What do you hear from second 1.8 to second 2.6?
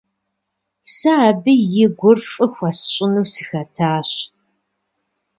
и гур фӀы